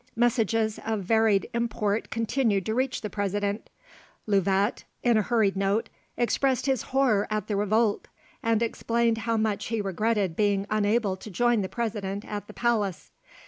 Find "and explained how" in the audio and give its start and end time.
8.41-9.37